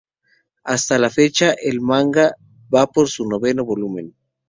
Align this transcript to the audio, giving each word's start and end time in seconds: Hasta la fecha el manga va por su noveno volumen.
Hasta 0.63 0.97
la 0.97 1.11
fecha 1.11 1.51
el 1.61 1.79
manga 1.79 2.33
va 2.73 2.87
por 2.87 3.07
su 3.07 3.23
noveno 3.29 3.63
volumen. 3.65 4.15